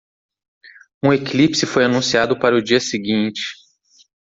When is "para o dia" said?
2.39-2.79